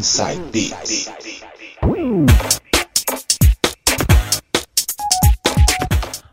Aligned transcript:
Inside 0.00 0.40
Beats. 0.50 1.10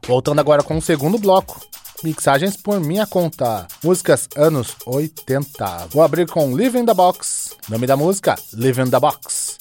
Voltando 0.07 0.39
agora 0.39 0.63
com 0.63 0.77
o 0.77 0.81
segundo 0.81 1.17
bloco. 1.19 1.59
Mixagens 2.01 2.55
por 2.55 2.79
minha 2.79 3.05
conta. 3.05 3.67
Músicas 3.83 4.29
anos 4.37 4.77
80. 4.85 5.87
Vou 5.89 6.01
abrir 6.01 6.29
com 6.29 6.53
Live 6.53 6.79
in 6.79 6.85
the 6.85 6.93
Box. 6.93 7.57
Nome 7.67 7.85
da 7.85 7.97
música: 7.97 8.37
Live 8.53 8.83
in 8.83 8.89
the 8.89 9.01
Box. 9.01 9.57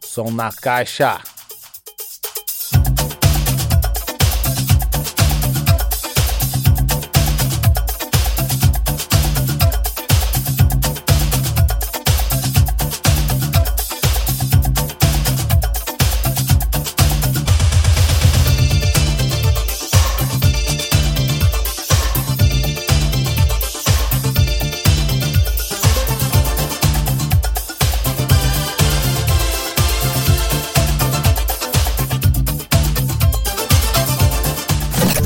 Som 0.00 0.30
na 0.30 0.50
caixa. 0.50 1.20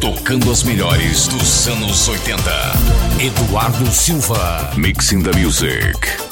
Tocando 0.00 0.50
as 0.50 0.62
melhores 0.62 1.28
dos 1.28 1.68
anos 1.68 2.08
80. 2.08 2.40
Eduardo 3.20 3.92
Silva. 3.92 4.72
Mixing 4.74 5.22
the 5.22 5.36
music. 5.36 6.29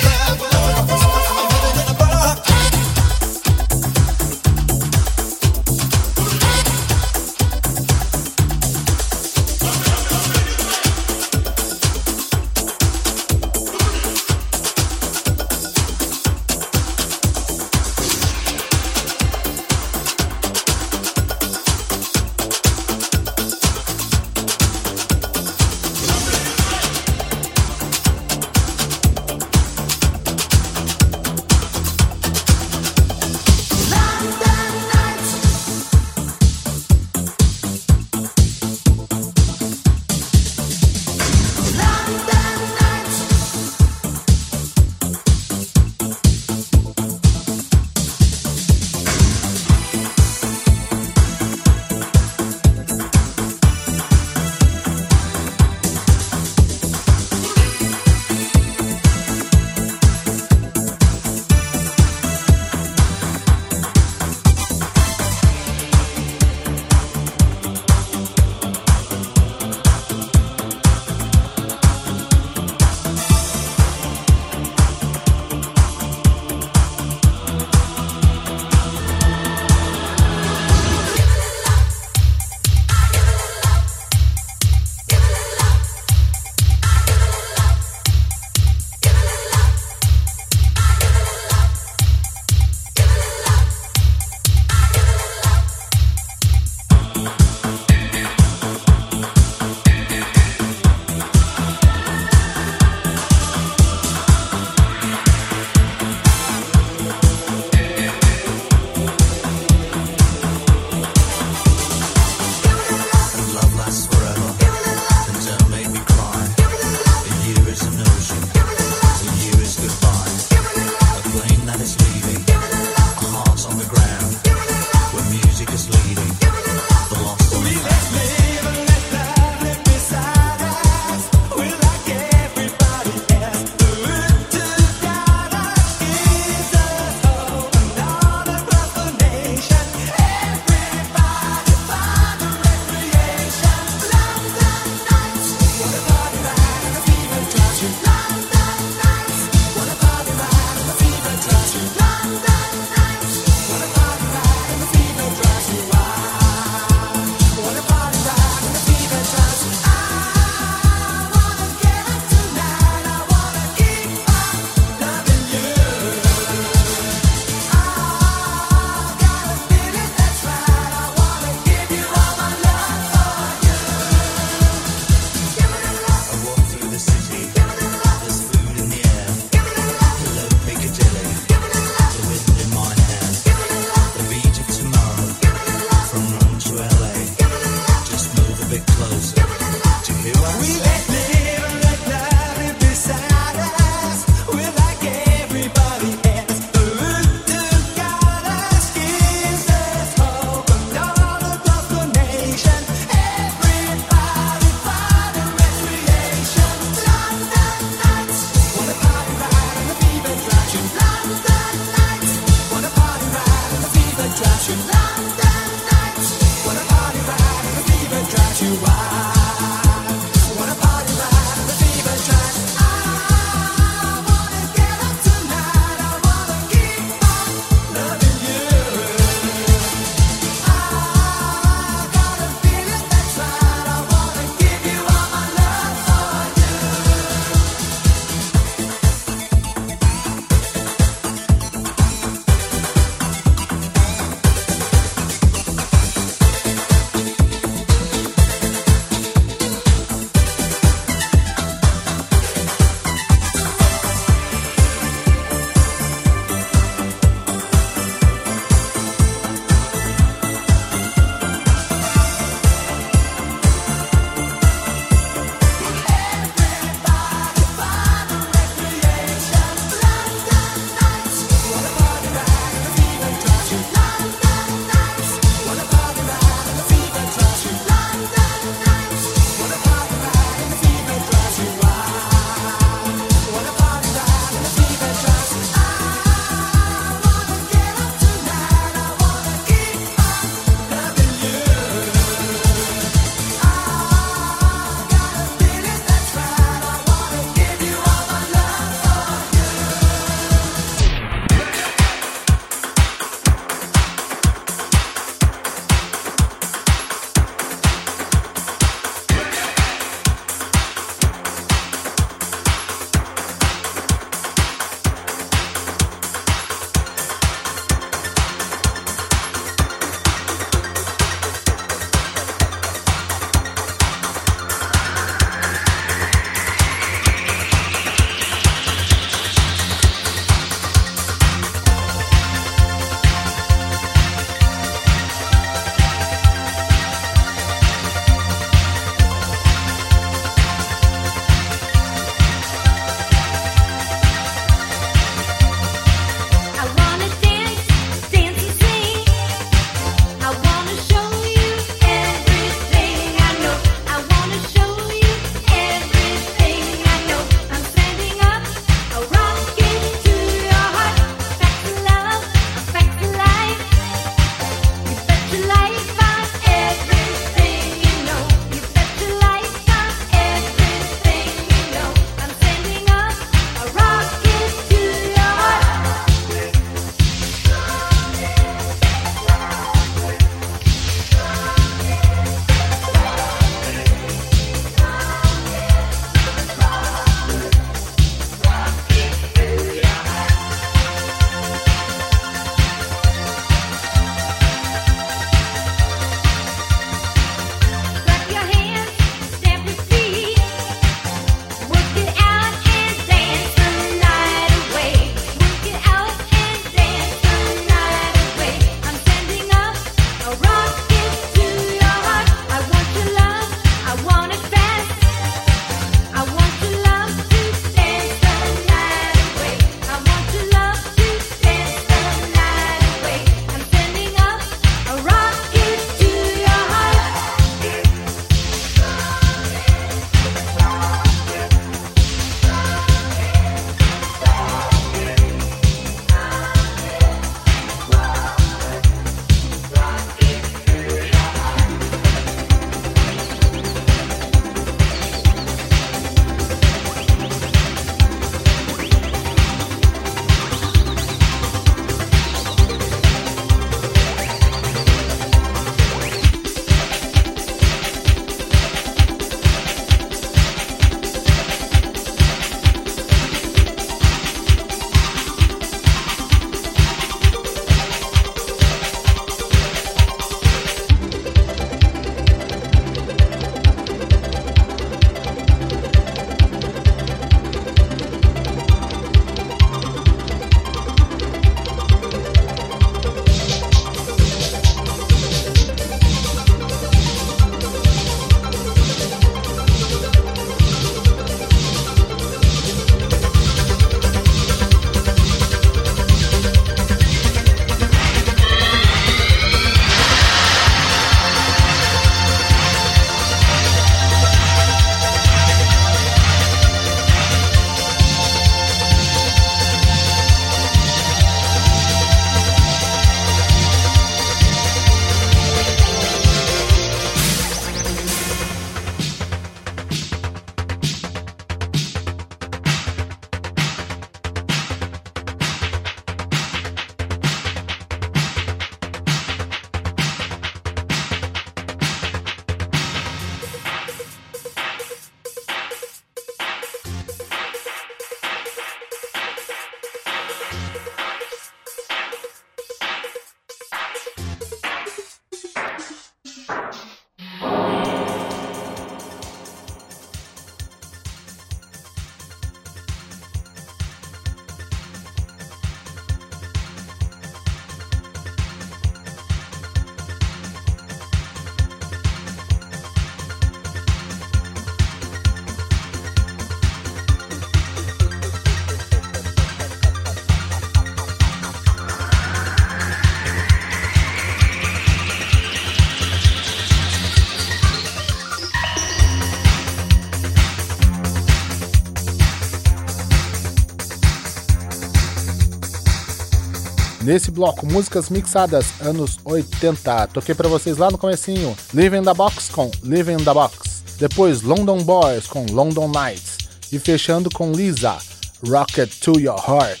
Nesse 587.26 587.50
bloco, 587.50 587.84
músicas 587.84 588.30
mixadas 588.30 588.86
anos 589.00 589.40
80. 589.44 590.28
Toquei 590.28 590.54
para 590.54 590.68
vocês 590.68 590.96
lá 590.96 591.10
no 591.10 591.18
comecinho, 591.18 591.76
Living 591.92 592.22
the 592.22 592.32
Box 592.32 592.68
com 592.68 592.88
Living 593.02 593.38
the 593.38 593.52
Box. 593.52 594.04
Depois 594.16 594.62
London 594.62 595.02
Boys 595.02 595.48
com 595.48 595.66
London 595.66 596.06
Nights. 596.06 596.56
E 596.92 597.00
fechando 597.00 597.50
com 597.50 597.72
Lisa, 597.72 598.16
Rocket 598.64 599.12
to 599.18 599.40
Your 599.40 599.58
Heart. 599.58 600.00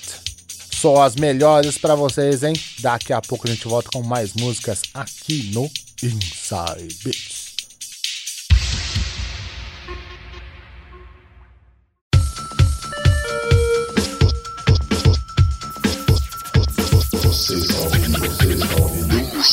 Só 0.72 1.02
as 1.02 1.16
melhores 1.16 1.76
para 1.76 1.96
vocês, 1.96 2.44
hein? 2.44 2.54
Daqui 2.78 3.12
a 3.12 3.20
pouco 3.20 3.48
a 3.48 3.50
gente 3.50 3.66
volta 3.66 3.88
com 3.92 4.04
mais 4.04 4.32
músicas 4.34 4.82
aqui 4.94 5.50
no 5.52 5.68
Inside 6.04 6.96
Beats. 7.02 7.45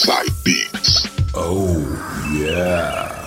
Inside 0.04 0.44
Beats. 0.44 1.08
Oh, 1.34 1.80
yeah. 2.36 3.23